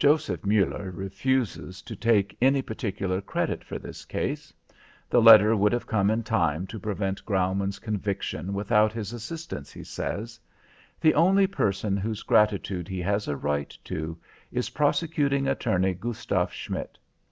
Joseph 0.00 0.44
Muller 0.44 0.90
refuses 0.90 1.80
to 1.82 1.94
take 1.94 2.36
any 2.42 2.60
particular 2.60 3.20
credit 3.20 3.62
for 3.62 3.78
this 3.78 4.04
case. 4.04 4.52
The 5.08 5.22
letter 5.22 5.54
would 5.54 5.70
have 5.72 5.86
come 5.86 6.10
in 6.10 6.24
time 6.24 6.66
to 6.66 6.80
prevent 6.80 7.24
Graumann's 7.24 7.78
conviction 7.78 8.52
without 8.52 8.92
his 8.92 9.12
assistance, 9.12 9.72
he 9.72 9.84
says. 9.84 10.40
The 11.00 11.14
only 11.14 11.46
person 11.46 11.96
whose 11.96 12.24
gratitude 12.24 12.88
he 12.88 13.00
has 13.02 13.28
a 13.28 13.36
right 13.36 13.70
to 13.84 14.18
is 14.50 14.70
Prosecuting 14.70 15.46
Attorney 15.46 15.94
Gustav 15.94 16.52
Schmidt. 16.52 16.98